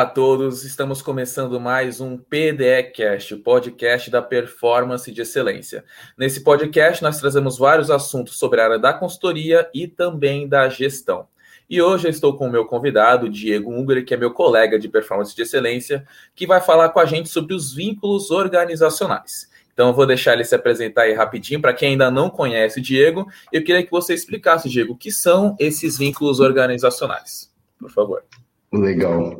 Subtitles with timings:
[0.00, 5.84] a todos, estamos começando mais um PDEcast, o podcast da performance de excelência.
[6.16, 11.28] Nesse podcast, nós trazemos vários assuntos sobre a área da consultoria e também da gestão.
[11.68, 14.88] E hoje eu estou com o meu convidado, Diego Unger, que é meu colega de
[14.88, 19.50] performance de excelência, que vai falar com a gente sobre os vínculos organizacionais.
[19.74, 21.60] Então eu vou deixar ele se apresentar aí rapidinho.
[21.60, 25.12] Para quem ainda não conhece o Diego, eu queria que você explicasse, Diego, o que
[25.12, 27.52] são esses vínculos organizacionais.
[27.78, 28.24] Por favor.
[28.72, 29.38] Legal.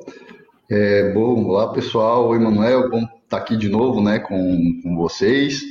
[0.72, 4.94] É, bom, olá pessoal, oi Manuel, bom estar tá aqui de novo né, com, com
[4.94, 5.62] vocês.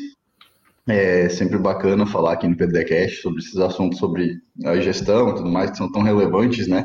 [0.85, 4.35] É sempre bacana falar aqui no PDCast sobre esses assuntos sobre
[4.66, 6.84] a gestão e tudo mais, que são tão relevantes, né?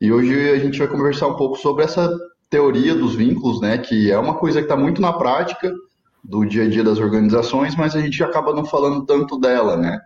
[0.00, 2.08] E hoje a gente vai conversar um pouco sobre essa
[2.48, 3.76] teoria dos vínculos, né?
[3.76, 5.74] Que é uma coisa que está muito na prática
[6.22, 9.98] do dia a dia das organizações, mas a gente acaba não falando tanto dela, né?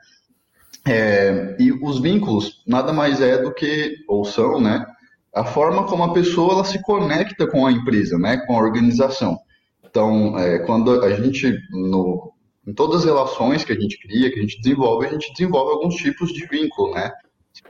[0.86, 4.86] É, e os vínculos nada mais é do que, ou são, né?
[5.34, 9.38] A forma como a pessoa ela se conecta com a empresa, né, com a organização.
[9.84, 12.32] Então, é, quando a gente, no,
[12.66, 15.72] em todas as relações que a gente cria, que a gente desenvolve, a gente desenvolve
[15.72, 17.10] alguns tipos de vínculo, né?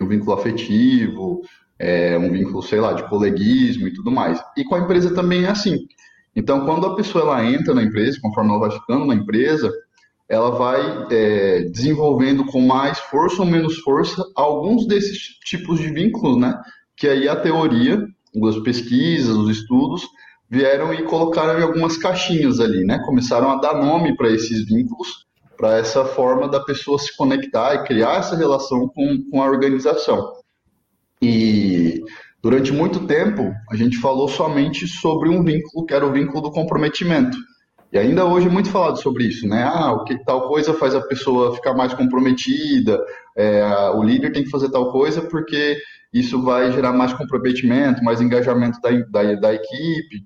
[0.00, 1.42] Um vínculo afetivo,
[1.78, 4.40] é, um vínculo, sei lá, de coleguismo e tudo mais.
[4.56, 5.86] E com a empresa também é assim.
[6.34, 9.72] Então, quando a pessoa ela entra na empresa, conforme ela vai ficando na empresa,
[10.28, 16.38] ela vai é, desenvolvendo com mais força ou menos força alguns desses tipos de vínculos,
[16.38, 16.58] né?
[16.96, 18.04] Que aí a teoria,
[18.48, 20.06] as pesquisas, os estudos,
[20.48, 22.98] vieram e colocaram em algumas caixinhas ali, né?
[23.06, 25.26] Começaram a dar nome para esses vínculos,
[25.56, 30.32] para essa forma da pessoa se conectar e criar essa relação com, com a organização.
[31.22, 32.02] E
[32.42, 36.50] durante muito tempo, a gente falou somente sobre um vínculo, que era o vínculo do
[36.50, 37.36] comprometimento.
[37.92, 39.64] E ainda hoje é muito falado sobre isso, né?
[39.64, 42.98] Ah, o que tal coisa faz a pessoa ficar mais comprometida,
[43.36, 43.62] é,
[43.94, 45.76] o líder tem que fazer tal coisa porque
[46.12, 50.24] isso vai gerar mais comprometimento, mais engajamento da, da, da equipe.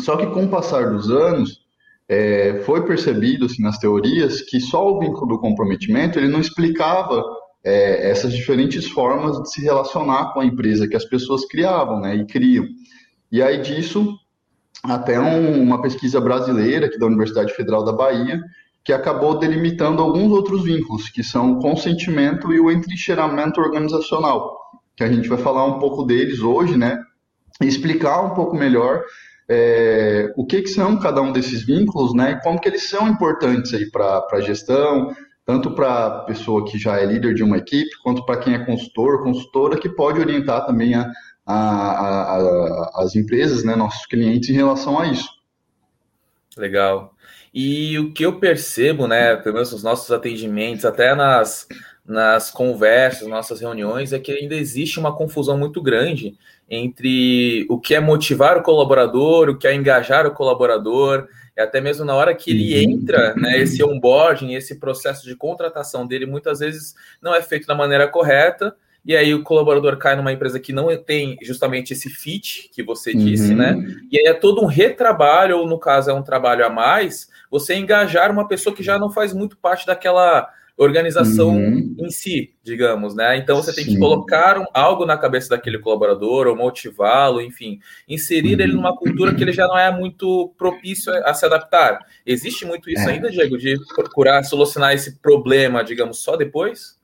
[0.00, 1.66] Só que com o passar dos anos,
[2.08, 7.22] é, foi percebido assim, nas teorias que só o vínculo do comprometimento ele não explicava
[7.64, 12.16] é, essas diferentes formas de se relacionar com a empresa que as pessoas criavam né,
[12.16, 12.66] e criam.
[13.30, 14.16] E aí disso,
[14.84, 18.40] até um, uma pesquisa brasileira aqui da Universidade Federal da Bahia,
[18.84, 24.58] que acabou delimitando alguns outros vínculos, que são o consentimento e o entrincheiramento organizacional
[24.98, 27.00] que a gente vai falar um pouco deles hoje, né?
[27.62, 29.04] E explicar um pouco melhor
[29.48, 32.32] é, o que, que são cada um desses vínculos, né?
[32.32, 35.14] E como que eles são importantes aí para a gestão,
[35.46, 38.64] tanto para a pessoa que já é líder de uma equipe, quanto para quem é
[38.64, 41.08] consultor, consultora, que pode orientar também a,
[41.54, 45.30] a, a, as empresas, né, nossos clientes, em relação a isso.
[46.56, 47.14] Legal.
[47.54, 51.66] E o que eu percebo, né, pelo menos nos nossos atendimentos, até nas,
[52.04, 56.36] nas conversas, nossas reuniões, é que ainda existe uma confusão muito grande
[56.68, 61.80] entre o que é motivar o colaborador, o que é engajar o colaborador, e até
[61.80, 62.92] mesmo na hora que ele uhum.
[62.92, 67.74] entra, né, esse onboarding, esse processo de contratação dele, muitas vezes não é feito da
[67.74, 68.76] maneira correta,
[69.08, 73.14] e aí o colaborador cai numa empresa que não tem justamente esse fit que você
[73.14, 73.72] disse, né?
[73.72, 73.80] uhum.
[73.80, 73.96] né?
[74.12, 77.74] E aí é todo um retrabalho, ou no caso é um trabalho a mais, você
[77.74, 80.46] engajar uma pessoa que já não faz muito parte daquela
[80.76, 81.96] organização uhum.
[81.98, 83.38] em si, digamos, né?
[83.38, 88.56] Então você tem que colocar um, algo na cabeça daquele colaborador, ou motivá-lo, enfim, inserir
[88.56, 88.60] uhum.
[88.60, 91.98] ele numa cultura que ele já não é muito propício a, a se adaptar.
[92.26, 93.12] Existe muito isso é.
[93.12, 96.97] ainda, Diego, de procurar solucionar esse problema, digamos, só depois?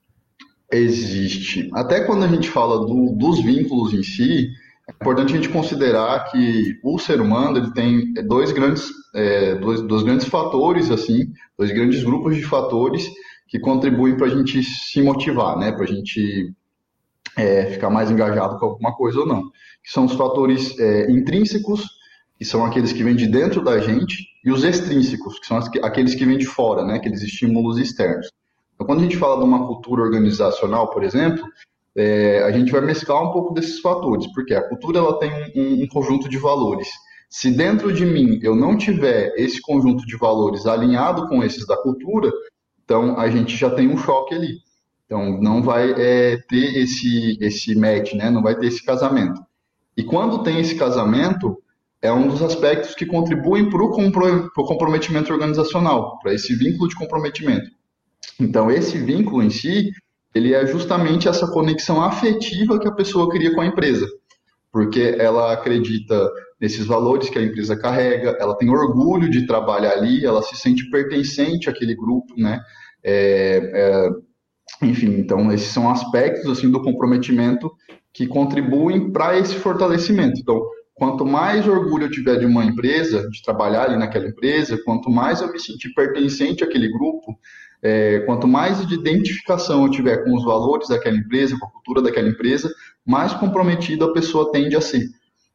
[0.72, 1.70] Existe.
[1.72, 4.50] Até quando a gente fala do, dos vínculos em si,
[4.88, 9.80] é importante a gente considerar que o ser humano ele tem dois grandes, é, dois,
[9.82, 13.08] dois grandes fatores, assim, dois grandes grupos de fatores
[13.48, 15.72] que contribuem para a gente se motivar, né?
[15.72, 16.52] Para a gente
[17.36, 19.42] é, ficar mais engajado com alguma coisa ou não.
[19.82, 21.86] Que são os fatores é, intrínsecos,
[22.36, 26.14] que são aqueles que vêm de dentro da gente, e os extrínsecos, que são aqueles
[26.14, 26.96] que vêm de fora, né?
[26.96, 28.28] Aqueles estímulos externos.
[28.84, 31.42] Então, quando a gente fala de uma cultura organizacional, por exemplo,
[31.96, 35.82] é, a gente vai mesclar um pouco desses fatores, porque a cultura ela tem um,
[35.82, 36.88] um conjunto de valores.
[37.30, 41.76] Se dentro de mim eu não tiver esse conjunto de valores alinhado com esses da
[41.78, 42.30] cultura,
[42.84, 44.58] então, a gente já tem um choque ali.
[45.06, 48.28] Então, não vai é, ter esse, esse match, né?
[48.28, 49.40] não vai ter esse casamento.
[49.96, 51.56] E quando tem esse casamento,
[52.02, 57.70] é um dos aspectos que contribuem para o comprometimento organizacional, para esse vínculo de comprometimento.
[58.40, 59.90] Então, esse vínculo em si,
[60.34, 64.06] ele é justamente essa conexão afetiva que a pessoa cria com a empresa,
[64.72, 66.30] porque ela acredita
[66.60, 70.88] nesses valores que a empresa carrega, ela tem orgulho de trabalhar ali, ela se sente
[70.90, 72.60] pertencente àquele grupo, né?
[73.02, 74.10] É, é,
[74.86, 77.70] enfim, então esses são aspectos assim do comprometimento
[78.12, 80.40] que contribuem para esse fortalecimento.
[80.40, 80.62] Então,
[80.94, 85.40] quanto mais orgulho eu tiver de uma empresa, de trabalhar ali naquela empresa, quanto mais
[85.40, 87.36] eu me sentir pertencente àquele grupo,
[87.82, 92.00] é, quanto mais de identificação eu tiver com os valores daquela empresa, com a cultura
[92.00, 92.72] daquela empresa,
[93.04, 95.06] mais comprometido a pessoa tende a ser.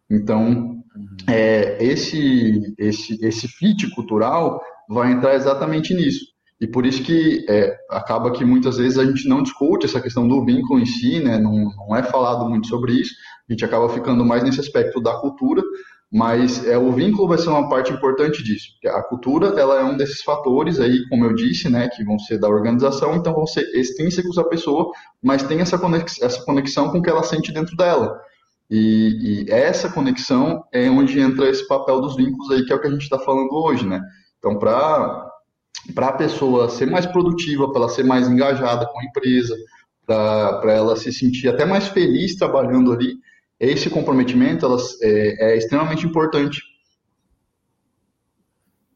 [0.09, 0.83] Então,
[1.27, 6.25] é, esse, esse, esse fit cultural vai entrar exatamente nisso.
[6.61, 10.27] E por isso que é, acaba que muitas vezes a gente não discute essa questão
[10.27, 11.37] do vínculo em si, né?
[11.37, 13.13] não, não é falado muito sobre isso,
[13.49, 15.63] a gente acaba ficando mais nesse aspecto da cultura,
[16.11, 18.67] mas é, o vínculo vai ser uma parte importante disso.
[18.87, 22.39] A cultura ela é um desses fatores aí, como eu disse, né, que vão ser
[22.39, 24.91] da organização, então vão ser extrínsecos à pessoa,
[25.23, 28.19] mas tem essa conexão, essa conexão com o que ela sente dentro dela.
[28.69, 32.81] E, e, essa conexão é onde entra esse papel dos vínculos aí, que é o
[32.81, 33.99] que a gente está falando hoje, né?
[34.37, 35.28] Então, para
[35.97, 39.55] a pessoa ser mais produtiva, para ela ser mais engajada com a empresa,
[40.05, 43.15] para ela se sentir até mais feliz trabalhando ali,
[43.59, 46.61] esse comprometimento elas, é, é extremamente importante.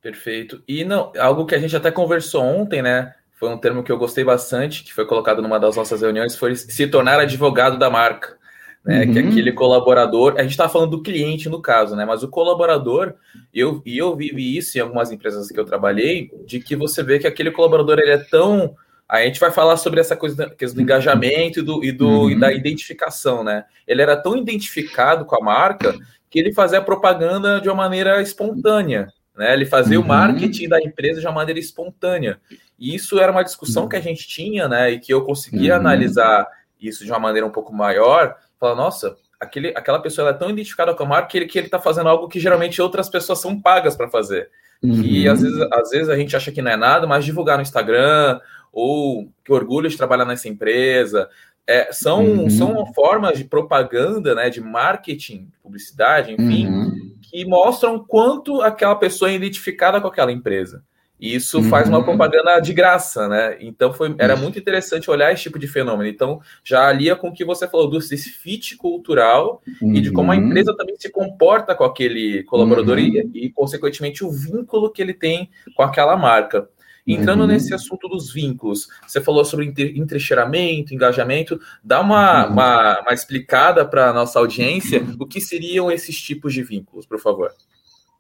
[0.02, 0.62] Perfeito.
[0.68, 3.14] E não, algo que a gente até conversou ontem, né?
[3.34, 6.56] Foi um termo que eu gostei bastante, que foi colocado numa das nossas reuniões, foi
[6.56, 8.38] se tornar advogado da marca
[8.86, 9.06] né?
[9.06, 9.14] Uhum.
[9.14, 12.06] Que aquele colaborador, a gente está falando do cliente no caso, né?
[12.06, 13.14] Mas o colaborador,
[13.54, 17.18] eu, e eu vivi isso em algumas empresas que eu trabalhei, de que você vê
[17.18, 18.76] que aquele colaborador ele é tão.
[19.08, 22.30] A gente vai falar sobre essa coisa do, do engajamento e, do, e, do, uhum.
[22.32, 23.64] e da identificação, né?
[23.88, 25.96] Ele era tão identificado com a marca
[26.30, 29.08] que ele fazia propaganda de uma maneira espontânea,
[29.38, 29.54] né?
[29.54, 30.06] Ele fazia uhum.
[30.06, 32.40] o marketing da empresa de uma maneira espontânea.
[32.78, 34.92] E isso era uma discussão que a gente tinha, né?
[34.92, 35.80] E que eu conseguia uhum.
[35.80, 36.48] analisar
[36.82, 40.94] isso de uma maneira um pouco maior, Fala, nossa, aquele, aquela pessoa é tão identificada
[40.94, 43.60] com a marca que ele, que ele tá fazendo algo que geralmente outras pessoas são
[43.60, 44.50] pagas para fazer.
[44.82, 45.02] Uhum.
[45.02, 47.62] E às vezes, às vezes a gente acha que não é nada, mas divulgar no
[47.62, 48.40] Instagram,
[48.72, 51.30] ou que orgulho de trabalhar nessa empresa.
[51.68, 52.50] É, são, uhum.
[52.50, 57.12] são formas de propaganda, né, de marketing, publicidade, enfim, uhum.
[57.22, 60.82] que mostram quanto aquela pessoa é identificada com aquela empresa.
[61.24, 61.70] E isso uhum.
[61.70, 62.04] faz uma uhum.
[62.04, 63.56] propaganda de graça, né?
[63.62, 66.10] Então foi, era muito interessante olhar esse tipo de fenômeno.
[66.10, 69.96] Então já alia com o que você falou do fit cultural uhum.
[69.96, 70.48] e de como a uhum.
[70.48, 73.32] empresa também se comporta com aquele colaborador uhum.
[73.34, 76.68] e, e, consequentemente, o vínculo que ele tem com aquela marca.
[77.08, 77.48] Entrando uhum.
[77.48, 81.58] nesse assunto dos vínculos, você falou sobre entrecheiramento, engajamento.
[81.82, 86.64] Dá uma, uma, uma explicada para a nossa audiência o que seriam esses tipos de
[86.64, 87.50] vínculos, por favor.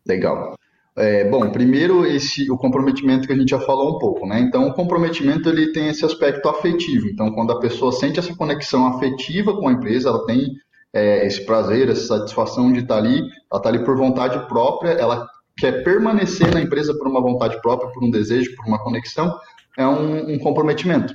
[0.05, 0.55] Legal.
[0.95, 4.39] É, bom, primeiro esse o comprometimento que a gente já falou um pouco, né?
[4.39, 7.07] Então, o comprometimento ele tem esse aspecto afetivo.
[7.07, 10.51] Então, quando a pessoa sente essa conexão afetiva com a empresa, ela tem
[10.93, 15.27] é, esse prazer, essa satisfação de estar ali, ela está ali por vontade própria, ela
[15.57, 19.35] quer permanecer na empresa por uma vontade própria, por um desejo, por uma conexão,
[19.75, 21.11] é um, um comprometimento.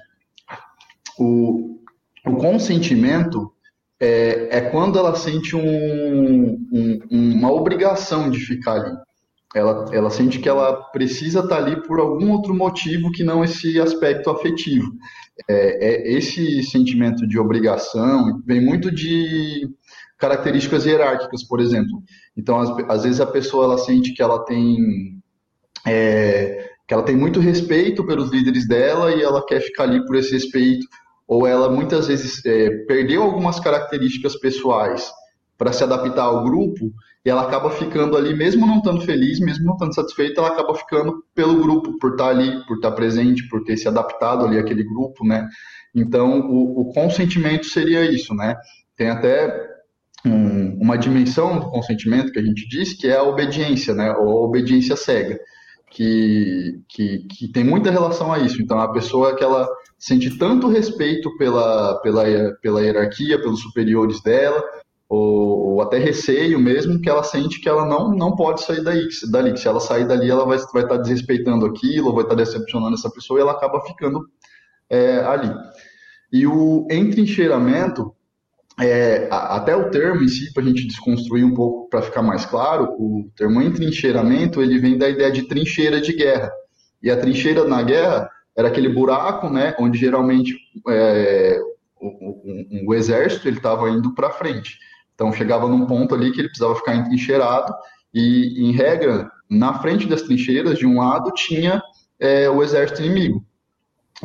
[1.16, 1.78] O,
[2.26, 3.52] o consentimento
[4.00, 9.07] é, é, quando ela sente um, um, uma obrigação de ficar ali
[9.54, 13.80] ela, ela sente que ela precisa estar ali por algum outro motivo que não esse
[13.80, 14.92] aspecto afetivo.
[15.48, 19.68] É, é, esse sentimento de obrigação vem muito de
[20.18, 22.02] características hierárquicas, por exemplo.
[22.36, 24.76] Então, às, às vezes a pessoa ela sente que ela tem
[25.86, 30.16] é, que ela tem muito respeito pelos líderes dela e ela quer ficar ali por
[30.16, 30.86] esse respeito,
[31.26, 35.10] ou ela muitas vezes é, perdeu algumas características pessoais
[35.56, 36.92] para se adaptar ao grupo
[37.24, 40.74] e ela acaba ficando ali, mesmo não estando feliz, mesmo não estando satisfeita, ela acaba
[40.74, 44.84] ficando pelo grupo, por estar ali, por estar presente, por ter se adaptado ali àquele
[44.84, 45.48] grupo, né?
[45.94, 48.56] Então, o, o consentimento seria isso, né?
[48.96, 49.68] Tem até
[50.24, 54.12] um, uma dimensão do consentimento que a gente diz, que é a obediência, né?
[54.12, 55.38] Ou a obediência cega,
[55.90, 58.62] que, que, que tem muita relação a isso.
[58.62, 62.24] Então, a pessoa que ela sente tanto respeito pela, pela,
[62.62, 64.62] pela hierarquia, pelos superiores dela,
[65.08, 69.08] ou, ou, até receio mesmo, que ela sente que ela não, não pode sair daí,
[69.30, 72.94] dali, que se ela sair dali, ela vai, vai estar desrespeitando aquilo, vai estar decepcionando
[72.94, 74.20] essa pessoa, e ela acaba ficando
[74.90, 75.50] é, ali.
[76.30, 78.14] E o entrincheiramento,
[78.78, 82.44] é, até o termo em si, para a gente desconstruir um pouco, para ficar mais
[82.44, 86.50] claro, o termo entrincheiramento, ele vem da ideia de trincheira de guerra.
[87.02, 90.54] E a trincheira na guerra era aquele buraco, né, onde geralmente
[90.88, 91.60] é,
[92.00, 94.78] o, o, o, exército ele estava indo para frente.
[95.18, 97.74] Então chegava num ponto ali que ele precisava ficar entrincheirado
[98.14, 101.82] e, em regra, na frente das trincheiras, de um lado, tinha
[102.20, 103.44] é, o exército inimigo.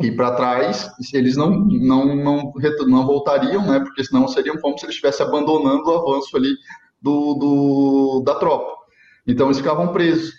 [0.00, 2.52] E para trás, eles não, não, não,
[2.86, 3.80] não voltariam, né?
[3.80, 6.52] Porque senão seriam como se eles estivessem abandonando o avanço ali
[7.02, 8.72] do, do da tropa.
[9.26, 10.32] Então eles ficavam presos.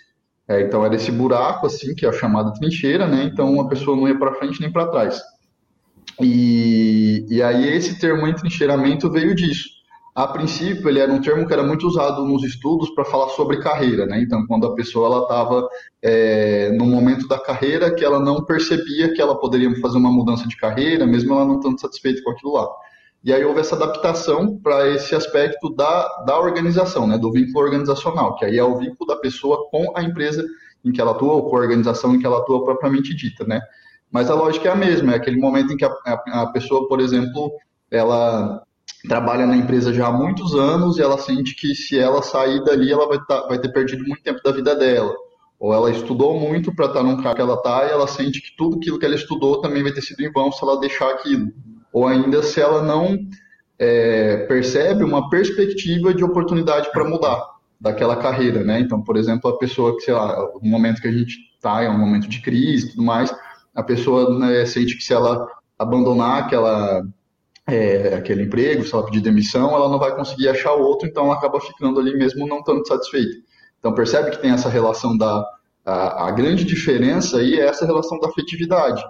[0.48, 3.24] É, então era esse buraco assim que é a chamada trincheira, né?
[3.24, 5.20] Então a pessoa não ia para frente nem para trás.
[6.20, 9.75] E, e aí esse termo entrincheiramento veio disso.
[10.16, 13.60] A princípio, ele era um termo que era muito usado nos estudos para falar sobre
[13.60, 14.18] carreira, né?
[14.18, 15.68] Então, quando a pessoa estava
[16.00, 20.48] é, no momento da carreira que ela não percebia que ela poderia fazer uma mudança
[20.48, 22.66] de carreira, mesmo ela não estando satisfeita com aquilo lá.
[23.22, 27.18] E aí houve essa adaptação para esse aspecto da, da organização, né?
[27.18, 30.42] Do vínculo organizacional, que aí é o vínculo da pessoa com a empresa
[30.82, 33.60] em que ela atua ou com a organização em que ela atua propriamente dita, né?
[34.10, 37.00] Mas a lógica é a mesma, é aquele momento em que a, a pessoa, por
[37.00, 37.52] exemplo,
[37.90, 38.65] ela
[39.06, 42.92] trabalha na empresa já há muitos anos e ela sente que se ela sair dali,
[42.92, 45.14] ela vai, tá, vai ter perdido muito tempo da vida dela.
[45.58, 48.40] Ou ela estudou muito para estar tá num cargo que ela está e ela sente
[48.40, 51.10] que tudo aquilo que ela estudou também vai ter sido em vão se ela deixar
[51.10, 51.50] aquilo.
[51.92, 53.18] Ou ainda se ela não
[53.78, 57.42] é, percebe uma perspectiva de oportunidade para mudar
[57.80, 58.80] daquela carreira, né?
[58.80, 61.88] Então, por exemplo, a pessoa que, sei lá, no momento que a gente está, é
[61.88, 63.34] um momento de crise e tudo mais,
[63.74, 65.46] a pessoa né, sente que se ela
[65.78, 67.02] abandonar aquela
[67.66, 71.34] é, aquele emprego, se ela pedir demissão, ela não vai conseguir achar outro, então ela
[71.34, 73.34] acaba ficando ali mesmo não estando satisfeita.
[73.78, 75.44] Então percebe que tem essa relação da
[75.84, 79.02] a, a, grande diferença aí é essa relação da afetividade.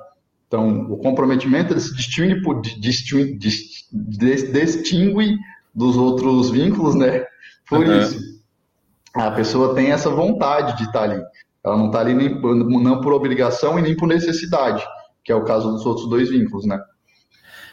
[0.47, 5.37] Então o comprometimento ele se distingue por distingue, distingue
[5.75, 7.25] dos outros vínculos, né?
[7.69, 7.99] Por uhum.
[8.01, 8.37] isso
[9.15, 11.23] a pessoa tem essa vontade de estar ali.
[11.65, 14.87] Ela não está ali nem, não por obrigação e nem por necessidade,
[15.25, 16.79] que é o caso dos outros dois vínculos, né?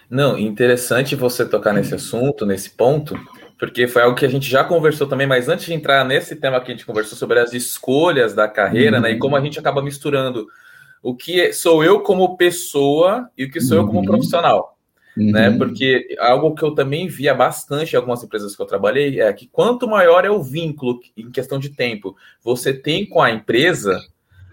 [0.10, 3.18] Não, interessante você tocar nesse assunto, nesse ponto,
[3.58, 6.60] porque foi algo que a gente já conversou também, mas antes de entrar nesse tema
[6.60, 9.04] que a gente conversou sobre as escolhas da carreira, uhum.
[9.04, 10.48] né, e como a gente acaba misturando
[11.02, 13.84] o que sou eu como pessoa e o que sou uhum.
[13.84, 14.06] eu como uhum.
[14.06, 14.78] profissional.
[15.16, 15.24] Né?
[15.26, 15.32] Uhum.
[15.32, 15.58] Né?
[15.58, 19.48] Porque algo que eu também via bastante em algumas empresas que eu trabalhei é que
[19.48, 24.00] quanto maior é o vínculo em questão de tempo você tem com a empresa,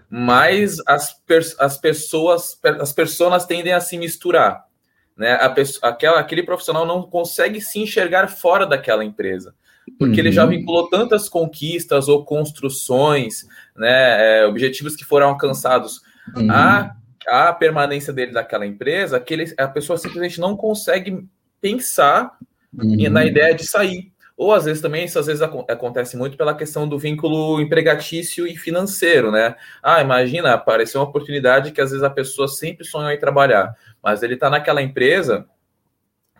[0.09, 1.15] mais as,
[1.59, 4.70] as pessoas, as pessoas tendem a se misturar
[5.17, 5.33] né?
[5.33, 9.53] A pessoa, aquela, aquele profissional não consegue se enxergar fora daquela empresa,
[9.97, 10.19] porque uhum.
[10.19, 10.49] ele já uhum.
[10.49, 16.01] vinculou tantas conquistas ou construções, né, é, objetivos que foram alcançados
[16.35, 16.49] uhum.
[16.49, 16.95] a,
[17.27, 21.27] a permanência dele daquela empresa, que ele, a pessoa simplesmente não consegue
[21.59, 22.31] pensar
[22.77, 23.09] uhum.
[23.09, 24.11] na ideia de sair.
[24.41, 28.57] Ou às vezes também, isso às vezes acontece muito pela questão do vínculo empregatício e
[28.57, 29.55] financeiro, né?
[29.83, 34.23] Ah, imagina, apareceu uma oportunidade que às vezes a pessoa sempre sonhou em trabalhar, mas
[34.23, 35.45] ele está naquela empresa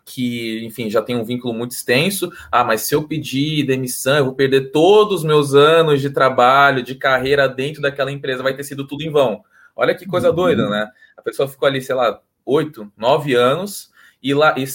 [0.06, 2.32] que, enfim, já tem um vínculo muito extenso.
[2.52, 6.84] Ah, mas se eu pedir demissão, eu vou perder todos os meus anos de trabalho,
[6.84, 9.44] de carreira dentro daquela empresa, vai ter sido tudo em vão.
[9.76, 10.36] Olha que coisa uhum.
[10.36, 10.90] doida, né?
[11.16, 13.92] A pessoa ficou ali, sei lá, oito, nove anos
[14.22, 14.66] e lá e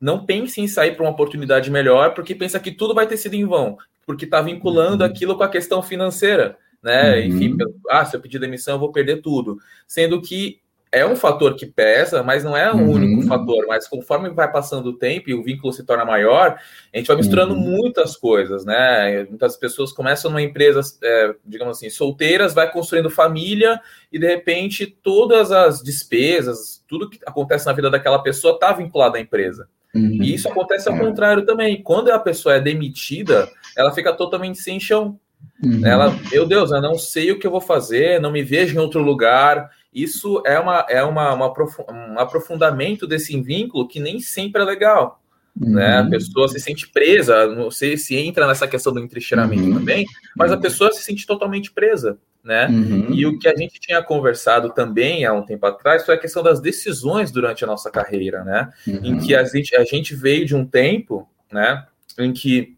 [0.00, 3.34] não pense em sair para uma oportunidade melhor, porque pensa que tudo vai ter sido
[3.34, 5.10] em vão, porque está vinculando uhum.
[5.10, 7.20] aquilo com a questão financeira, né?
[7.20, 7.24] Uhum.
[7.26, 7.56] Enfim,
[7.88, 9.58] ah, se eu pedir demissão, eu vou perder tudo.
[9.86, 10.60] Sendo que
[10.92, 12.90] é um fator que pesa, mas não é o uhum.
[12.90, 13.64] único fator.
[13.66, 16.58] Mas conforme vai passando o tempo e o vínculo se torna maior,
[16.92, 17.60] a gente vai misturando uhum.
[17.60, 19.24] muitas coisas, né?
[19.24, 23.80] Muitas pessoas começam numa empresa, é, digamos assim, solteiras, vai construindo família
[24.12, 29.16] e de repente todas as despesas, tudo que acontece na vida daquela pessoa está vinculado
[29.16, 29.66] à empresa.
[29.94, 30.22] Uhum.
[30.22, 31.82] E isso acontece ao contrário também.
[31.82, 35.18] Quando a pessoa é demitida, ela fica totalmente sem chão.
[35.62, 35.86] Uhum.
[35.86, 38.80] Ela, meu Deus, eu não sei o que eu vou fazer, não me vejo em
[38.80, 41.52] outro lugar isso é, uma, é uma, uma,
[41.90, 45.22] um aprofundamento desse vínculo que nem sempre é legal.
[45.60, 45.74] Uhum.
[45.74, 45.98] Né?
[45.98, 49.74] A pessoa se sente presa, não sei se entra nessa questão do entrecheiramento uhum.
[49.74, 52.18] também, mas a pessoa se sente totalmente presa.
[52.42, 52.66] Né?
[52.68, 53.12] Uhum.
[53.12, 56.42] E o que a gente tinha conversado também há um tempo atrás foi a questão
[56.42, 58.72] das decisões durante a nossa carreira, né?
[58.84, 61.86] Em que a gente, a gente veio de um tempo, né,
[62.18, 62.76] em que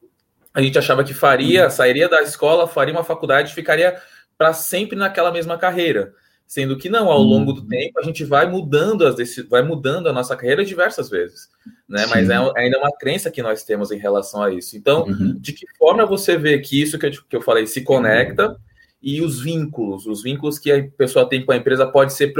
[0.54, 4.00] a gente achava que faria, sairia da escola, faria uma faculdade, ficaria
[4.38, 6.14] para sempre naquela mesma carreira.
[6.46, 7.68] Sendo que não, ao longo do uhum.
[7.68, 9.16] tempo a gente vai mudando as
[9.48, 11.48] vai mudando a nossa carreira diversas vezes,
[11.88, 12.04] né?
[12.04, 12.10] Sim.
[12.10, 14.76] Mas é ainda uma crença que nós temos em relação a isso.
[14.76, 15.34] Então, uhum.
[15.40, 18.56] de que forma você vê que isso que eu, que eu falei se conecta uhum.
[19.02, 22.32] e os vínculos, os vínculos que a pessoa tem com a empresa pode ser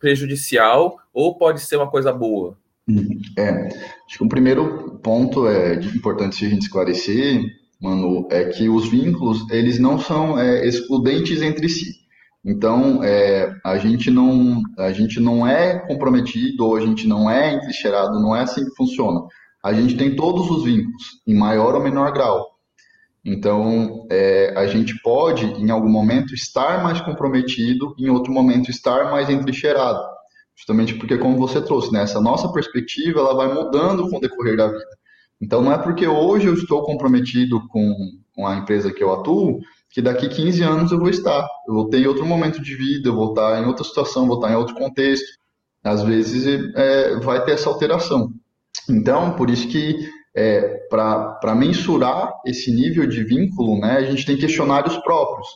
[0.00, 2.56] prejudicial ou pode ser uma coisa boa?
[3.38, 3.68] É,
[4.06, 7.42] acho que o primeiro ponto é importante a gente esclarecer,
[7.80, 12.02] Manu, é que os vínculos eles não são é, excludentes entre si.
[12.44, 17.54] Então, é, a, gente não, a gente não é comprometido ou a gente não é
[17.54, 19.20] entrincheirado, não é assim que funciona.
[19.64, 22.52] A gente tem todos os vínculos, em maior ou menor grau.
[23.24, 29.10] Então, é, a gente pode, em algum momento, estar mais comprometido, em outro momento, estar
[29.12, 30.00] mais entrincheirado.
[30.56, 34.56] Justamente porque, como você trouxe, né, essa nossa perspectiva ela vai mudando com o decorrer
[34.56, 34.98] da vida.
[35.40, 37.94] Então, não é porque hoje eu estou comprometido com,
[38.34, 41.46] com a empresa que eu atuo, que daqui 15 anos eu vou estar.
[41.66, 44.52] Eu vou ter outro momento de vida, eu vou estar em outra situação, vou estar
[44.52, 45.26] em outro contexto.
[45.82, 48.32] Às vezes é, vai ter essa alteração.
[48.88, 49.96] Então, por isso que
[50.34, 55.48] é, para mensurar esse nível de vínculo, né, a gente tem questionários próprios.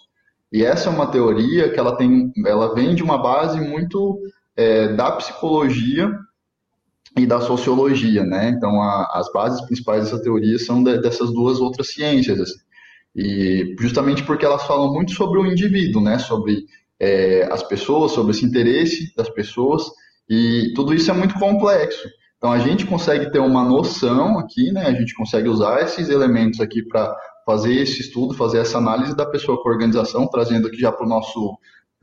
[0.53, 4.19] E essa é uma teoria que ela tem, ela vem de uma base muito
[4.57, 6.11] é, da psicologia
[7.17, 8.51] e da sociologia, né?
[8.51, 12.59] Então, a, as bases principais dessa teoria são de, dessas duas outras ciências, assim.
[13.15, 16.19] E justamente porque elas falam muito sobre o indivíduo, né?
[16.19, 16.65] Sobre
[17.01, 19.85] é, as pessoas, sobre esse interesse das pessoas,
[20.29, 22.09] e tudo isso é muito complexo.
[22.37, 24.87] Então, a gente consegue ter uma noção aqui, né?
[24.87, 29.25] A gente consegue usar esses elementos aqui para fazer esse estudo, fazer essa análise da
[29.25, 31.57] pessoa com a organização, trazendo aqui já para o nosso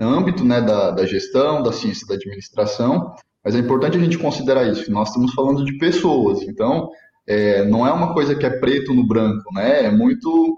[0.04, 0.62] âmbito, né?
[0.62, 5.10] Da, da gestão, da ciência da administração, mas é importante a gente considerar isso, nós
[5.10, 6.90] estamos falando de pessoas, então
[7.28, 9.86] é, não é uma coisa que é preto no branco, né?
[9.86, 10.58] É muito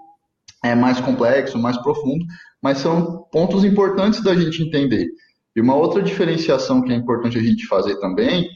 [0.64, 2.24] é mais complexo, mais profundo,
[2.62, 5.06] mas são pontos importantes da gente entender.
[5.54, 8.48] E uma outra diferenciação que é importante a gente fazer também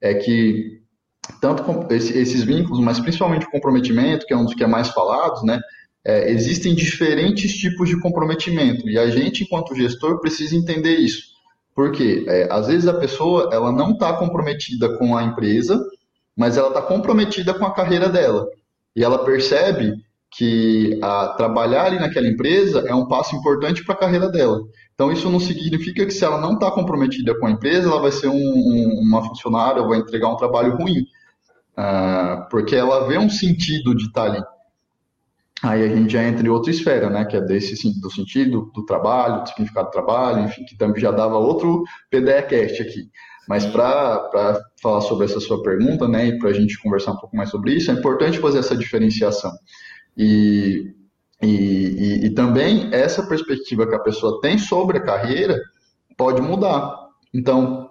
[0.00, 0.80] é que
[1.40, 5.42] tanto esses vínculos, mas principalmente o comprometimento, que é um dos que é mais falados,
[5.42, 5.60] né?
[6.08, 11.34] É, existem diferentes tipos de comprometimento e a gente, enquanto gestor, precisa entender isso.
[11.74, 15.84] Porque é, às vezes a pessoa ela não está comprometida com a empresa,
[16.36, 18.46] mas ela está comprometida com a carreira dela.
[18.94, 19.94] E ela percebe
[20.30, 24.60] que a, trabalhar ali naquela empresa é um passo importante para a carreira dela.
[24.94, 28.12] Então isso não significa que se ela não está comprometida com a empresa, ela vai
[28.12, 31.00] ser um, um, uma funcionária ou vai entregar um trabalho ruim.
[31.76, 34.55] Uh, porque ela vê um sentido de estar tá ali.
[35.66, 37.24] Aí a gente já entra em outra esfera, né?
[37.24, 41.10] Que é desse do sentido do trabalho, do significado do trabalho, enfim, que também já
[41.10, 43.10] dava outro PDEcast aqui.
[43.48, 47.36] Mas para falar sobre essa sua pergunta, né, e para a gente conversar um pouco
[47.36, 49.52] mais sobre isso, é importante fazer essa diferenciação.
[50.16, 50.92] E,
[51.42, 55.60] e, e, e também essa perspectiva que a pessoa tem sobre a carreira
[56.16, 56.92] pode mudar.
[57.32, 57.88] Então,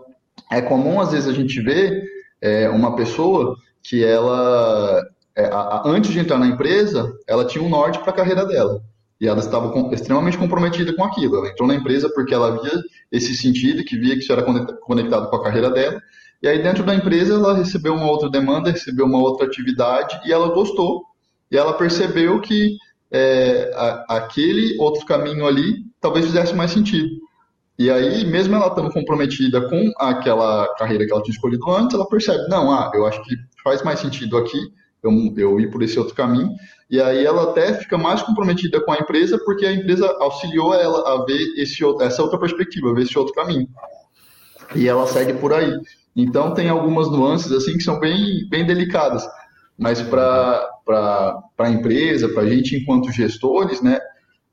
[0.51, 2.03] é comum às vezes a gente ver
[2.41, 5.01] é, uma pessoa que ela
[5.35, 8.45] é, a, a, antes de entrar na empresa, ela tinha um norte para a carreira
[8.45, 8.81] dela.
[9.19, 11.37] E ela estava com, extremamente comprometida com aquilo.
[11.37, 15.29] Ela entrou na empresa porque ela via esse sentido, que via que isso era conectado
[15.29, 16.01] com a carreira dela.
[16.41, 20.31] E aí, dentro da empresa, ela recebeu uma outra demanda, recebeu uma outra atividade e
[20.31, 21.03] ela gostou.
[21.51, 22.77] E ela percebeu que
[23.11, 27.09] é, a, aquele outro caminho ali talvez fizesse mais sentido.
[27.77, 32.07] E aí, mesmo ela estando comprometida com aquela carreira que ela tinha escolhido antes, ela
[32.07, 34.59] percebe: não, ah, eu acho que faz mais sentido aqui
[35.07, 36.49] eu, eu ir por esse outro caminho.
[36.89, 41.13] E aí ela até fica mais comprometida com a empresa porque a empresa auxiliou ela
[41.13, 43.67] a ver esse, essa outra perspectiva, a ver esse outro caminho.
[44.75, 45.71] E ela segue por aí.
[46.15, 49.27] Então tem algumas nuances assim que são bem, bem delicadas.
[49.77, 50.69] Mas para
[51.57, 53.99] a empresa, para a gente enquanto gestores, né,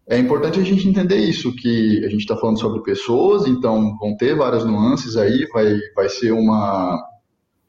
[0.08, 4.16] é importante a gente entender isso, que a gente está falando sobre pessoas, então vão
[4.16, 7.00] ter várias nuances aí, vai, vai ser uma,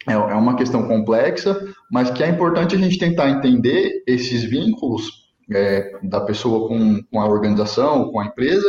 [0.07, 1.59] é, é uma questão complexa,
[1.91, 7.21] mas que é importante a gente tentar entender esses vínculos é, da pessoa com, com
[7.21, 8.67] a organização, com a empresa,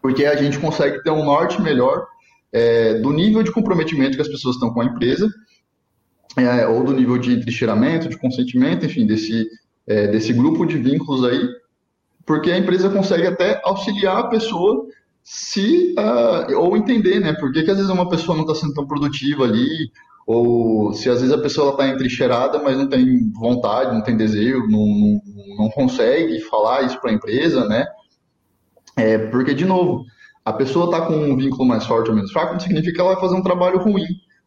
[0.00, 2.06] porque a gente consegue ter um norte melhor
[2.52, 5.28] é, do nível de comprometimento que as pessoas estão com a empresa,
[6.36, 9.46] é, ou do nível de trincheiramento, de consentimento, enfim, desse,
[9.86, 11.40] é, desse grupo de vínculos aí,
[12.24, 14.86] porque a empresa consegue até auxiliar a pessoa
[15.30, 17.34] se uh, ou entender, né?
[17.34, 19.90] Por que, que às vezes uma pessoa não está sendo tão produtiva ali,
[20.28, 24.68] ou se às vezes a pessoa está entrincheirada, mas não tem vontade, não tem desejo,
[24.68, 25.20] não, não,
[25.56, 27.86] não consegue falar isso para a empresa, né?
[28.94, 30.04] É, porque, de novo,
[30.44, 33.14] a pessoa está com um vínculo mais forte ou menos fraco, não significa que ela
[33.14, 34.04] vai fazer um trabalho ruim.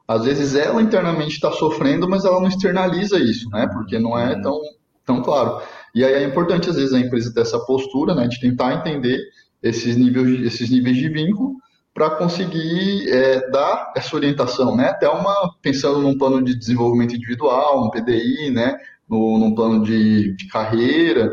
[0.08, 3.68] Às vezes ela internamente está sofrendo, mas ela não externaliza isso, né?
[3.74, 4.60] Porque não é tão,
[5.04, 5.64] tão claro.
[5.96, 8.28] E aí é importante, às vezes, a empresa ter essa postura, né?
[8.28, 9.18] De tentar entender
[9.64, 11.56] esses níveis, esses níveis de vínculo
[11.94, 14.90] para conseguir é, dar essa orientação, né?
[14.90, 18.78] Até uma pensando num plano de desenvolvimento individual, um PDI, né?
[19.10, 21.32] No, num plano de, de carreira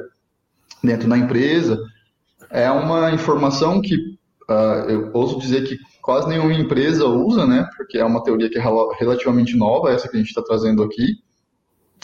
[0.83, 1.81] dentro da empresa,
[2.51, 3.95] é uma informação que
[4.51, 7.69] uh, eu ouso dizer que quase nenhuma empresa usa, né?
[7.77, 8.63] Porque é uma teoria que é
[8.99, 11.19] relativamente nova, essa que a gente está trazendo aqui,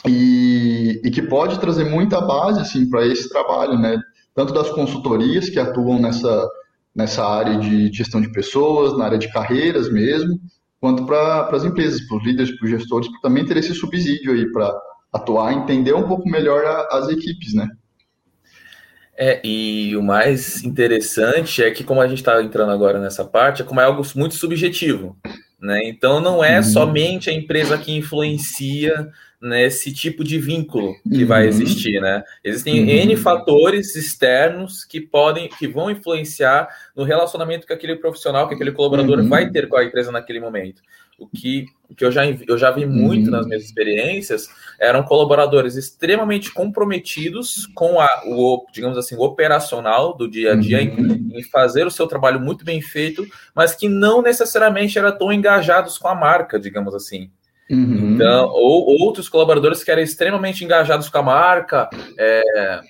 [0.06, 3.98] e, e, que pode trazer muita base assim para esse trabalho, né?
[4.34, 6.46] Tanto das consultorias que atuam nessa
[6.94, 10.40] nessa área de gestão de pessoas, na área de carreiras mesmo,
[10.80, 14.32] quanto para as empresas, para os líderes, para os gestores, para também ter esse subsídio
[14.32, 14.72] aí para
[15.12, 17.68] atuar, entender um pouco melhor a, as equipes, né?
[19.16, 23.62] É, e o mais interessante é que, como a gente está entrando agora nessa parte,
[23.62, 25.16] é como é algo muito subjetivo.
[25.60, 25.88] Né?
[25.88, 26.64] Então, não é uhum.
[26.64, 29.08] somente a empresa que influencia
[29.44, 31.26] nesse tipo de vínculo que uhum.
[31.26, 32.24] vai existir, né?
[32.42, 32.88] Existem uhum.
[32.88, 38.72] N fatores externos que podem, que vão influenciar no relacionamento que aquele profissional, que aquele
[38.72, 39.28] colaborador uhum.
[39.28, 40.80] vai ter com a empresa naquele momento.
[41.18, 43.32] o que, o que eu, já, eu já vi muito uhum.
[43.32, 44.48] nas minhas experiências
[44.80, 50.78] eram colaboradores extremamente comprometidos com a, o, digamos assim, o operacional do dia a dia,
[50.78, 51.28] uhum.
[51.32, 55.30] em, em, fazer o seu trabalho muito bem feito, mas que não necessariamente eram tão
[55.30, 57.30] engajados com a marca, digamos assim.
[57.70, 58.14] Uhum.
[58.14, 62.80] Então, ou outros colaboradores que eram extremamente engajados com a marca, é,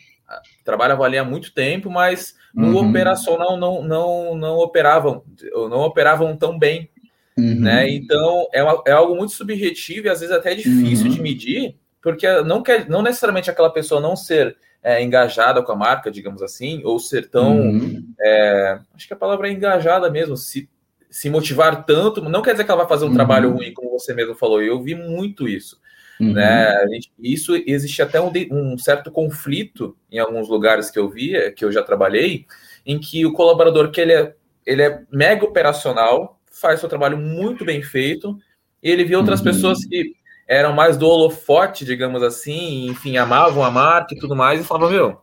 [0.65, 2.89] trabalhavam ali há muito tempo, mas no uhum.
[2.89, 6.91] operacional não, não, não operavam, não operavam tão bem.
[7.37, 7.61] Uhum.
[7.61, 7.91] Né?
[7.91, 11.23] Então é, uma, é algo muito subjetivo e às vezes até difícil de uhum.
[11.23, 16.11] medir, porque não, quer, não necessariamente aquela pessoa não ser é, engajada com a marca,
[16.11, 17.59] digamos assim, ou ser tão.
[17.59, 18.05] Uhum.
[18.21, 20.69] É, acho que a palavra é engajada mesmo, se
[21.15, 23.15] se motivar tanto, não quer dizer que ela vai fazer um uhum.
[23.15, 24.61] trabalho ruim, como você mesmo falou.
[24.61, 25.81] Eu vi muito isso.
[26.21, 26.33] Uhum.
[26.33, 26.75] Né?
[27.17, 31.71] Isso existe até um, um, certo conflito em alguns lugares que eu vi, que eu
[31.71, 32.47] já trabalhei,
[32.85, 34.35] em que o colaborador que ele é,
[34.67, 38.37] ele é mega operacional, faz seu trabalho muito bem feito,
[38.83, 39.45] e ele vê outras uhum.
[39.45, 40.17] pessoas que
[40.49, 44.91] eram mais do holofote, digamos assim, enfim, amavam a marca e tudo mais, e falavam,
[44.91, 45.21] meu,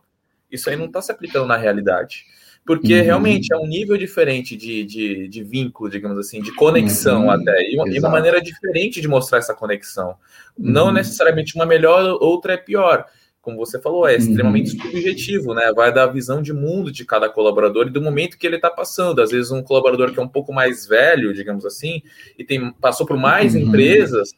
[0.50, 2.24] isso aí não está se aplicando na realidade
[2.64, 3.04] porque uhum.
[3.04, 7.30] realmente é um nível diferente de, de, de vínculo, digamos assim, de conexão uhum.
[7.30, 10.10] até, e uma, e uma, maneira diferente de mostrar essa conexão.
[10.56, 10.70] Uhum.
[10.70, 13.04] Não necessariamente uma melhor, outra é pior.
[13.40, 14.82] Como você falou, é extremamente uhum.
[14.82, 15.72] subjetivo, né?
[15.74, 19.20] Vai da visão de mundo de cada colaborador e do momento que ele está passando.
[19.20, 22.00] Às vezes, um colaborador que é um pouco mais velho, digamos assim,
[22.38, 23.62] e tem, passou por mais uhum.
[23.62, 24.32] empresas,